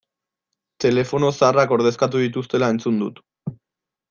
[0.85, 3.23] Telefono zaharrak ordezkatu dituztela entzun dut.